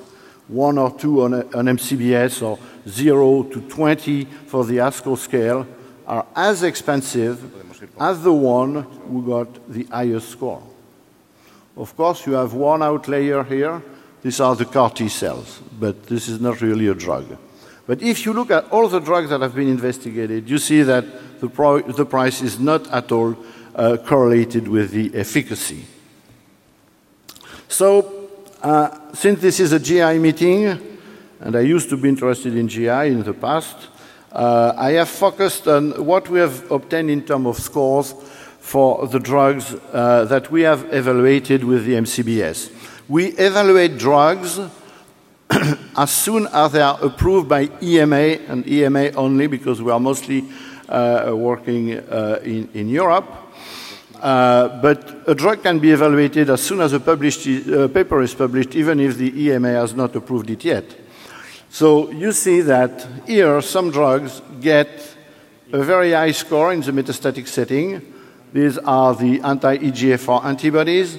one 0.48 0.78
or 0.78 0.90
two 0.96 1.22
on, 1.22 1.34
a, 1.34 1.40
on 1.56 1.66
MCBS 1.66 2.42
or 2.42 2.58
zero 2.88 3.42
to 3.42 3.60
20 3.60 4.24
for 4.46 4.64
the 4.64 4.78
ASCO 4.78 5.18
scale, 5.18 5.66
are 6.06 6.26
as 6.34 6.62
expensive 6.62 7.52
as 8.00 8.22
the 8.22 8.32
one 8.32 8.82
who 9.08 9.26
got 9.26 9.68
the 9.68 9.84
highest 9.84 10.30
score. 10.30 10.62
Of 11.76 11.96
course, 11.96 12.26
you 12.26 12.34
have 12.34 12.54
one 12.54 12.82
outlier 12.82 13.42
here, 13.42 13.82
these 14.22 14.40
are 14.40 14.54
the 14.56 14.64
CAR 14.64 14.90
T 14.90 15.08
cells, 15.08 15.60
but 15.78 16.06
this 16.06 16.28
is 16.28 16.40
not 16.40 16.60
really 16.62 16.88
a 16.88 16.94
drug. 16.94 17.36
But 17.86 18.02
if 18.02 18.24
you 18.24 18.32
look 18.32 18.50
at 18.50 18.70
all 18.70 18.88
the 18.88 19.00
drugs 19.00 19.30
that 19.30 19.40
have 19.42 19.54
been 19.54 19.68
investigated, 19.68 20.48
you 20.48 20.58
see 20.58 20.82
that 20.82 21.40
the, 21.40 21.48
pro- 21.48 21.82
the 21.82 22.06
price 22.06 22.40
is 22.40 22.58
not 22.58 22.90
at 22.90 23.12
all 23.12 23.36
uh, 23.74 23.98
correlated 24.06 24.68
with 24.68 24.90
the 24.90 25.14
efficacy. 25.14 25.84
So, 27.68 28.30
uh, 28.62 29.12
since 29.12 29.40
this 29.40 29.60
is 29.60 29.72
a 29.72 29.78
GI 29.78 30.18
meeting, 30.18 30.78
and 31.40 31.56
I 31.56 31.60
used 31.60 31.90
to 31.90 31.96
be 31.96 32.08
interested 32.08 32.56
in 32.56 32.68
GI 32.68 33.08
in 33.08 33.22
the 33.22 33.34
past, 33.34 33.76
uh, 34.32 34.72
I 34.76 34.92
have 34.92 35.08
focused 35.08 35.68
on 35.68 36.04
what 36.04 36.28
we 36.28 36.40
have 36.40 36.70
obtained 36.70 37.10
in 37.10 37.22
terms 37.22 37.46
of 37.46 37.58
scores 37.58 38.14
for 38.60 39.06
the 39.06 39.20
drugs 39.20 39.74
uh, 39.92 40.24
that 40.24 40.50
we 40.50 40.62
have 40.62 40.92
evaluated 40.92 41.62
with 41.62 41.84
the 41.84 41.92
MCBS. 41.92 42.72
We 43.08 43.26
evaluate 43.26 43.98
drugs 43.98 44.58
as 45.96 46.10
soon 46.10 46.48
as 46.52 46.72
they 46.72 46.80
are 46.80 46.98
approved 47.02 47.48
by 47.48 47.68
EMA 47.82 48.38
and 48.48 48.66
EMA 48.66 49.10
only 49.12 49.46
because 49.46 49.80
we 49.80 49.90
are 49.90 50.00
mostly 50.00 50.44
uh, 50.88 51.32
working 51.34 51.94
uh, 51.94 52.40
in, 52.42 52.68
in, 52.74 52.88
Europe. 52.88 53.26
Uh, 54.20 54.80
but 54.80 55.22
a 55.26 55.34
drug 55.34 55.62
can 55.62 55.78
be 55.78 55.90
evaluated 55.90 56.50
as 56.50 56.62
soon 56.62 56.80
as 56.80 56.92
a 56.92 57.00
published, 57.00 57.46
uh, 57.46 57.88
paper 57.88 58.22
is 58.22 58.34
published, 58.34 58.74
even 58.74 59.00
if 59.00 59.16
the 59.16 59.48
EMA 59.48 59.68
has 59.68 59.94
not 59.94 60.14
approved 60.16 60.50
it 60.50 60.64
yet. 60.64 60.84
So 61.68 62.10
you 62.10 62.32
see 62.32 62.60
that 62.62 63.06
here 63.26 63.60
some 63.60 63.90
drugs 63.90 64.40
get 64.60 65.16
a 65.72 65.82
very 65.82 66.12
high 66.12 66.32
score 66.32 66.72
in 66.72 66.80
the 66.80 66.92
metastatic 66.92 67.48
setting. 67.48 68.12
These 68.52 68.78
are 68.78 69.14
the 69.14 69.40
anti 69.40 69.78
EGFR 69.78 70.44
antibodies. 70.44 71.18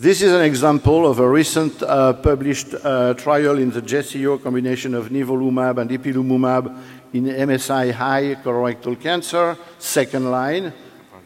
This 0.00 0.22
is 0.22 0.32
an 0.32 0.42
example 0.42 1.08
of 1.08 1.18
a 1.18 1.28
recent 1.28 1.82
uh, 1.82 2.12
published 2.12 2.72
uh, 2.72 3.14
trial 3.14 3.58
in 3.58 3.72
the 3.72 3.82
JCO 3.82 4.40
combination 4.40 4.94
of 4.94 5.08
nivolumab 5.08 5.78
and 5.78 5.90
ipilimumab 5.90 6.80
in 7.12 7.24
MSI 7.24 7.90
high 7.90 8.36
colorectal 8.36 8.94
cancer, 9.00 9.58
second 9.80 10.30
line. 10.30 10.72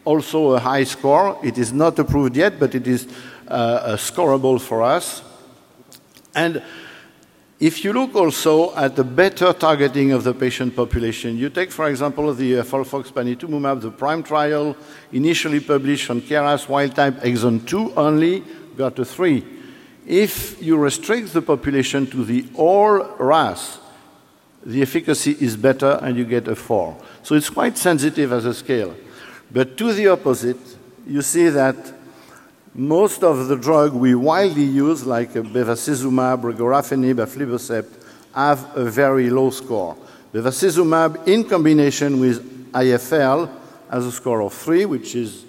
Also 0.03 0.53
a 0.53 0.59
high 0.59 0.85
score. 0.85 1.37
It 1.43 1.59
is 1.59 1.71
not 1.71 1.99
approved 1.99 2.35
yet, 2.35 2.59
but 2.59 2.73
it 2.73 2.87
is 2.87 3.07
uh, 3.47 3.95
scoreable 3.95 4.59
for 4.59 4.81
us. 4.81 5.21
And 6.33 6.63
if 7.59 7.85
you 7.85 7.93
look 7.93 8.15
also 8.15 8.75
at 8.75 8.95
the 8.95 9.03
better 9.03 9.53
targeting 9.53 10.13
of 10.13 10.23
the 10.23 10.33
patient 10.33 10.75
population, 10.75 11.37
you 11.37 11.49
take, 11.49 11.71
for 11.71 11.87
example, 11.87 12.33
the 12.33 12.59
uh, 12.59 12.63
FOLFOX 12.63 13.13
panitumumab, 13.13 13.81
the 13.81 13.91
PRIME 13.91 14.23
trial, 14.23 14.75
initially 15.11 15.59
published 15.59 16.09
on 16.09 16.21
KRAS 16.21 16.67
wild 16.67 16.95
type 16.95 17.13
exon 17.21 17.65
2 17.67 17.93
only, 17.95 18.43
got 18.77 18.99
a 18.99 19.05
3. 19.05 19.43
If 20.05 20.61
you 20.61 20.77
restrict 20.77 21.33
the 21.33 21.41
population 21.41 22.07
to 22.07 22.25
the 22.25 22.45
all 22.55 23.03
RAS, 23.17 23.79
the 24.65 24.81
efficacy 24.81 25.37
is 25.39 25.55
better 25.55 25.99
and 26.01 26.17
you 26.17 26.25
get 26.25 26.47
a 26.47 26.55
4. 26.55 26.97
So 27.23 27.35
it's 27.35 27.49
quite 27.49 27.77
sensitive 27.77 28.31
as 28.31 28.45
a 28.45 28.53
scale. 28.53 28.95
But 29.51 29.77
to 29.77 29.93
the 29.93 30.07
opposite, 30.07 30.57
you 31.05 31.21
see 31.21 31.49
that 31.49 31.75
most 32.73 33.23
of 33.23 33.47
the 33.47 33.55
drug 33.55 33.93
we 33.93 34.15
widely 34.15 34.63
use, 34.63 35.05
like 35.05 35.33
bevacizumab, 35.33 36.41
regorafenib, 36.41 37.15
aflibercept, 37.15 38.03
have 38.33 38.75
a 38.75 38.85
very 38.85 39.29
low 39.29 39.51
score. 39.51 39.95
Bevacizumab 40.33 41.27
in 41.27 41.43
combination 41.43 42.19
with 42.19 42.71
IFL 42.71 43.49
has 43.91 44.05
a 44.05 44.11
score 44.11 44.41
of 44.41 44.53
3, 44.53 44.85
which 44.85 45.13
is 45.13 45.45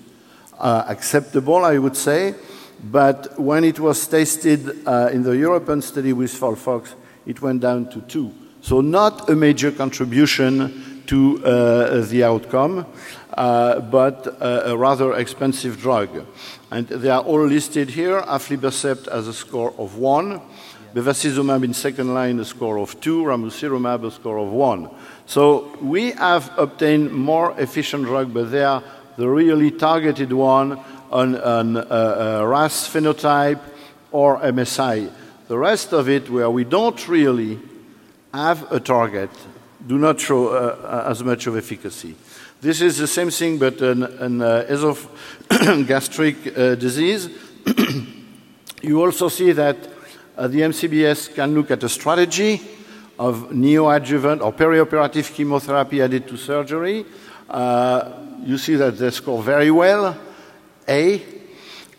uh, 0.58 0.84
acceptable, 0.86 1.64
I 1.64 1.78
would 1.78 1.96
say. 1.96 2.34
But 2.82 3.38
when 3.38 3.64
it 3.64 3.78
was 3.80 4.06
tested 4.06 4.86
uh, 4.86 5.10
in 5.12 5.22
the 5.22 5.36
European 5.36 5.82
study 5.82 6.12
with 6.12 6.32
FOLFOX, 6.32 6.94
it 7.26 7.40
went 7.40 7.60
down 7.60 7.88
to 7.90 8.00
2. 8.02 8.32
So 8.60 8.80
not 8.80 9.28
a 9.28 9.34
major 9.34 9.70
contribution 9.70 11.02
to 11.06 11.44
uh, 11.44 12.00
the 12.02 12.24
outcome, 12.24 12.86
uh, 13.34 13.80
but 13.80 14.26
uh, 14.40 14.62
a 14.66 14.76
rather 14.76 15.14
expensive 15.14 15.80
drug. 15.80 16.26
And 16.70 16.88
they 16.88 17.10
are 17.10 17.22
all 17.22 17.46
listed 17.46 17.90
here. 17.90 18.20
Aflibercept 18.22 19.10
has 19.10 19.28
a 19.28 19.34
score 19.34 19.74
of 19.78 19.96
1. 19.96 20.40
Bevacizumab 20.94 21.64
in 21.64 21.74
second 21.74 22.14
line, 22.14 22.38
a 22.38 22.44
score 22.44 22.78
of 22.78 23.00
2. 23.00 23.24
Ramucirumab, 23.24 24.06
a 24.06 24.10
score 24.10 24.38
of 24.38 24.52
1. 24.52 24.88
So 25.26 25.76
we 25.82 26.12
have 26.12 26.52
obtained 26.56 27.12
more 27.12 27.54
efficient 27.58 28.04
drug, 28.04 28.32
but 28.32 28.50
they 28.50 28.64
are 28.64 28.82
the 29.16 29.28
really 29.28 29.70
targeted 29.70 30.32
one 30.32 30.80
on, 31.14 31.36
on 31.36 31.76
uh, 31.76 31.80
uh, 31.80 32.44
RAS 32.44 32.88
phenotype 32.88 33.60
or 34.10 34.40
MSI. 34.40 35.10
The 35.46 35.56
rest 35.56 35.92
of 35.92 36.08
it, 36.08 36.28
where 36.28 36.50
we 36.50 36.64
don't 36.64 37.06
really 37.08 37.60
have 38.32 38.70
a 38.72 38.80
target, 38.80 39.30
do 39.86 39.96
not 39.96 40.18
show 40.18 40.48
uh, 40.48 41.06
as 41.08 41.22
much 41.22 41.46
of 41.46 41.56
efficacy. 41.56 42.16
This 42.60 42.80
is 42.80 42.98
the 42.98 43.06
same 43.06 43.30
thing, 43.30 43.58
but 43.58 43.80
an, 43.80 44.02
an 44.02 44.42
uh, 44.42 44.64
uh, 46.56 46.74
disease. 46.74 47.28
you 48.82 49.00
also 49.00 49.28
see 49.28 49.52
that 49.52 49.76
uh, 50.36 50.48
the 50.48 50.62
MCBS 50.62 51.32
can 51.34 51.54
look 51.54 51.70
at 51.70 51.84
a 51.84 51.88
strategy 51.88 52.60
of 53.20 53.50
neoadjuvant 53.50 54.42
or 54.42 54.52
perioperative 54.52 55.32
chemotherapy 55.32 56.02
added 56.02 56.26
to 56.26 56.36
surgery. 56.36 57.06
Uh, 57.48 58.10
you 58.42 58.58
see 58.58 58.74
that 58.74 58.98
they 58.98 59.10
score 59.10 59.40
very 59.40 59.70
well. 59.70 60.18
A, 60.88 61.18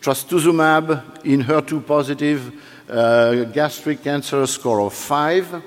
trastuzumab 0.00 1.24
in 1.24 1.42
HER2 1.42 1.86
positive 1.86 2.52
uh, 2.88 3.44
gastric 3.44 4.02
cancer 4.02 4.46
score 4.46 4.80
of 4.80 4.94
5. 4.94 5.62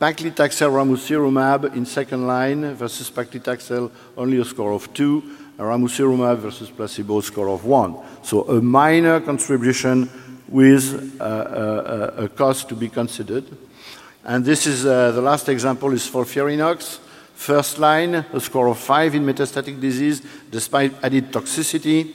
Paclitaxel 0.00 0.70
ramucirumab 0.70 1.74
in 1.74 1.86
second 1.86 2.26
line 2.26 2.74
versus 2.74 3.10
paclitaxel 3.10 3.90
only 4.16 4.38
a 4.38 4.44
score 4.44 4.72
of 4.72 4.92
2. 4.94 5.22
Ramucirumab 5.58 6.36
versus 6.38 6.70
placebo 6.70 7.20
score 7.20 7.48
of 7.48 7.64
1. 7.64 7.96
So 8.22 8.42
a 8.42 8.60
minor 8.60 9.20
contribution 9.20 10.10
with 10.48 11.20
uh, 11.20 11.24
a, 11.24 11.28
uh, 11.28 12.24
a 12.24 12.28
cost 12.28 12.68
to 12.68 12.74
be 12.76 12.88
considered. 12.88 13.44
And 14.24 14.44
this 14.44 14.66
is 14.66 14.84
uh, 14.84 15.12
the 15.12 15.22
last 15.22 15.48
example 15.48 15.92
is 15.92 16.08
FOLFIRINOX. 16.08 16.98
First 17.34 17.78
line, 17.78 18.14
a 18.14 18.40
score 18.40 18.68
of 18.68 18.78
5 18.78 19.14
in 19.14 19.24
metastatic 19.24 19.80
disease 19.80 20.22
despite 20.50 20.92
added 21.02 21.32
toxicity. 21.32 22.14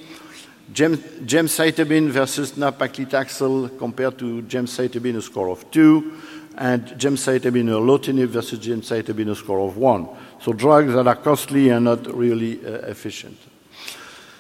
Gem, 0.74 0.98
gemcitabine 1.26 2.10
versus 2.10 2.56
nab-paclitaxel 2.56 3.78
compared 3.78 4.18
to 4.20 4.42
gemcitabine, 4.44 5.18
a 5.18 5.22
score 5.22 5.50
of 5.50 5.70
2. 5.72 6.22
And 6.58 6.86
gemcitabine 6.98 7.70
erlotinib 7.70 8.28
versus 8.28 8.60
gemcitabine, 8.60 9.32
a 9.32 9.36
score 9.36 9.60
of 9.60 9.78
1. 9.78 10.08
So 10.40 10.54
drugs 10.54 10.94
that 10.94 11.08
are 11.08 11.16
costly 11.16 11.70
and 11.70 11.86
not 11.86 12.06
really 12.14 12.66
uh, 12.66 12.88
efficient. 12.88 13.38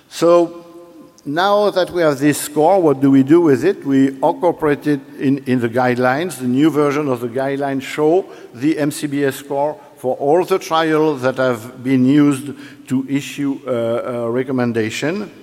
So 0.09 0.65
now 1.25 1.69
that 1.69 1.91
we 1.91 2.01
have 2.01 2.19
this 2.19 2.39
score, 2.39 2.81
what 2.81 3.01
do 3.01 3.11
we 3.11 3.23
do 3.23 3.41
with 3.41 3.63
it? 3.63 3.85
We 3.85 4.09
incorporate 4.09 4.87
it 4.87 5.01
in, 5.19 5.39
in 5.45 5.59
the 5.59 5.69
guidelines. 5.69 6.37
The 6.39 6.47
new 6.47 6.69
version 6.69 7.07
of 7.07 7.19
the 7.19 7.29
guidelines 7.29 7.81
show 7.81 8.31
the 8.53 8.75
MCBS 8.75 9.33
score 9.33 9.79
for 9.97 10.15
all 10.15 10.43
the 10.45 10.59
trials 10.59 11.21
that 11.21 11.37
have 11.37 11.83
been 11.83 12.05
used 12.05 12.53
to 12.87 13.07
issue 13.07 13.61
a, 13.67 13.71
a 13.71 14.31
recommendation. 14.31 15.40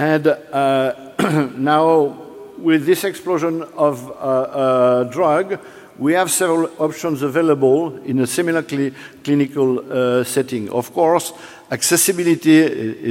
And 0.00 0.26
uh, 0.28 1.12
now, 1.58 2.16
with 2.56 2.86
this 2.86 3.04
explosion 3.04 3.62
of 3.76 4.08
uh, 4.08 4.12
uh, 4.14 5.04
drug, 5.04 5.60
we 5.98 6.14
have 6.14 6.30
several 6.30 6.70
options 6.78 7.20
available 7.20 7.98
in 8.04 8.20
a 8.20 8.26
similar 8.26 8.62
cl 8.66 8.92
clinical 9.22 9.68
uh, 9.78 10.24
setting. 10.24 10.70
Of 10.70 10.94
course, 10.94 11.34
accessibility 11.70 12.60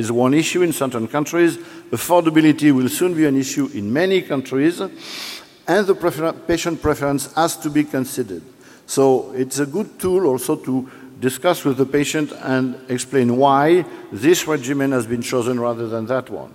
is 0.02 0.12
one 0.12 0.34
issue 0.34 0.63
in 0.63 0.73
certain 0.73 1.08
countries. 1.08 1.58
Affordability 1.91 2.71
will 2.71 2.89
soon 2.89 3.13
be 3.13 3.28
an 3.28 3.36
issue 3.38 3.69
in 3.75 3.93
many 3.93 4.23
countries. 4.23 4.82
And 4.82 5.86
the 5.86 5.93
prefer 5.93 6.34
patient 6.34 6.82
preference 6.82 7.32
has 7.36 7.56
to 7.58 7.69
be 7.69 7.84
considered. 7.84 8.41
So 8.88 9.32
it's 9.34 9.60
a 9.60 9.67
good 9.67 9.99
tool 9.99 10.25
also 10.25 10.56
to 10.56 10.89
discuss 11.19 11.63
with 11.65 11.78
the 11.78 11.86
patient 11.86 12.32
and 12.41 12.75
explain 12.89 13.38
why 13.38 13.86
this 14.12 14.47
regimen 14.47 14.91
has 14.91 15.06
been 15.06 15.21
chosen 15.21 15.60
rather 15.60 15.88
than 15.88 16.08
that 16.08 16.32
one. 16.32 16.52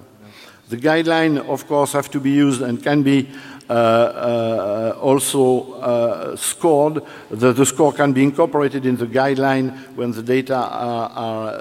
The 0.68 0.76
guidelines, 0.76 1.46
of 1.48 1.66
course, 1.66 1.92
have 1.92 2.10
to 2.12 2.20
be 2.20 2.30
used 2.30 2.62
and 2.62 2.82
can 2.82 3.02
be 3.02 3.28
uh, 3.68 3.72
uh, 3.72 4.98
also 5.00 5.72
uh, 5.74 6.36
scored. 6.36 7.02
The, 7.30 7.52
the, 7.52 7.64
score 7.64 7.92
can 7.92 8.12
be 8.12 8.22
incorporated 8.22 8.84
in 8.84 8.96
the 8.96 9.06
guideline 9.06 9.74
when 9.96 10.12
the 10.12 10.22
data 10.22 10.54
are, 10.54 11.10
are 11.10 11.54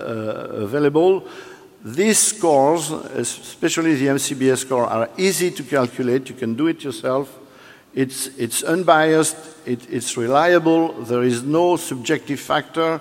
available. 0.63 1.25
These 1.85 2.19
scores, 2.19 2.91
especially 2.91 3.95
the 3.95 4.07
MCBS 4.07 4.59
score, 4.59 4.85
are 4.85 5.09
easy 5.17 5.51
to 5.51 5.63
calculate. 5.63 6.29
You 6.29 6.35
can 6.35 6.55
do 6.55 6.67
it 6.67 6.83
yourself. 6.83 7.39
It's, 7.93 8.27
it's 8.37 8.63
unbiased, 8.63 9.37
it, 9.65 9.87
it's 9.89 10.17
reliable, 10.17 10.93
there 11.03 11.21
is 11.21 11.43
no 11.43 11.75
subjective 11.77 12.39
factor, 12.39 12.99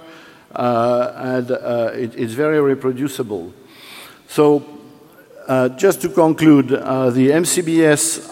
uh, 0.54 1.12
and 1.16 1.50
uh, 1.50 1.90
it, 1.94 2.14
it's 2.14 2.34
very 2.34 2.60
reproducible. 2.60 3.54
So, 4.28 4.62
uh, 5.48 5.68
just 5.70 6.00
to 6.02 6.09
conclude, 6.09 6.68
the 6.68 7.31
MCBS 7.31 8.28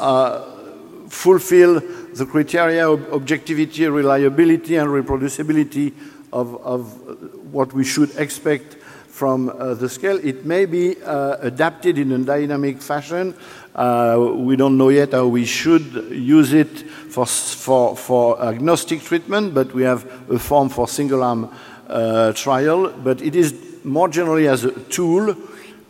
fulfill 1.10 1.80
the 2.14 2.26
criteria 2.26 2.88
of 2.88 3.12
objectivity, 3.12 3.86
reliability, 3.86 4.76
and 4.76 4.88
reproducibility 4.88 5.92
of, 6.32 6.56
of 6.64 7.52
what 7.52 7.72
we 7.72 7.84
should 7.84 8.14
expect 8.16 8.74
from 9.08 9.50
uh, 9.50 9.74
the 9.74 9.88
scale. 9.88 10.18
It 10.24 10.46
may 10.46 10.64
be 10.64 10.96
uh, 11.02 11.36
adapted 11.40 11.98
in 11.98 12.12
a 12.12 12.18
dynamic 12.18 12.80
fashion. 12.80 13.34
Uh, 13.74 14.32
we 14.34 14.56
don't 14.56 14.78
know 14.78 14.88
yet 14.88 15.12
how 15.12 15.26
we 15.26 15.44
should 15.44 15.92
use 16.10 16.52
it 16.52 16.68
for, 17.10 17.26
for, 17.26 17.96
for 17.96 18.42
agnostic 18.42 19.02
treatment, 19.02 19.52
but 19.52 19.74
we 19.74 19.82
have 19.82 20.04
a 20.30 20.38
form 20.38 20.68
for 20.68 20.88
single-arm 20.88 21.50
uh, 21.88 22.32
trial. 22.32 22.88
But 22.88 23.20
it 23.20 23.36
is 23.36 23.54
more 23.84 24.08
generally 24.08 24.48
as 24.48 24.64
a 24.64 24.72
tool 24.84 25.36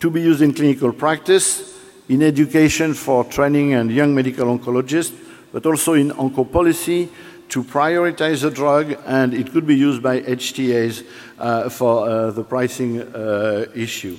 to 0.01 0.11
be 0.11 0.21
used 0.21 0.43
in 0.43 0.53
clinical 0.53 0.93
practice 0.93 1.79
in 2.09 2.23
education 2.23 2.93
for 2.93 3.25
training 3.25 3.75
and 3.75 3.91
young 3.91 4.15
medical 4.15 4.47
oncologists, 4.47 5.15
but 5.53 5.65
also 5.65 5.93
in 5.93 6.11
oncopolicy 6.11 7.09
to 7.49 7.63
prioritize 7.63 8.43
the 8.43 8.51
drug, 8.51 8.97
and 9.07 9.35
it 9.35 9.53
could 9.53 9.67
be 9.67 9.77
used 9.77 10.03
by 10.03 10.21
HTAs 10.21 11.05
uh, 11.39 11.69
for 11.69 12.09
uh, 12.09 12.31
the 12.31 12.45
pricing 12.45 13.01
uh, 13.01 13.67
issue. 13.75 14.17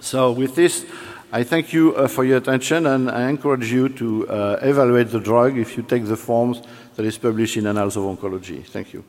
So 0.00 0.32
with 0.32 0.54
this, 0.54 0.84
I 1.32 1.44
thank 1.44 1.72
you 1.72 1.94
uh, 1.94 2.08
for 2.08 2.24
your 2.24 2.38
attention, 2.38 2.86
and 2.86 3.10
I 3.10 3.28
encourage 3.28 3.70
you 3.72 3.88
to 3.90 4.28
uh, 4.28 4.58
evaluate 4.62 5.10
the 5.10 5.20
drug 5.20 5.56
if 5.56 5.76
you 5.76 5.82
take 5.82 6.04
the 6.06 6.16
forms 6.16 6.60
that 6.96 7.06
is 7.06 7.16
published 7.16 7.56
in 7.56 7.66
Annals 7.66 7.96
of 7.96 8.04
Oncology. 8.04 8.64
Thank 8.66 8.92
you. 8.92 9.04